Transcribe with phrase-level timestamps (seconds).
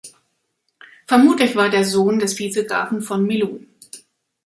[1.05, 3.67] Vermutlich war der Sohn des Vizegrafen von Melun.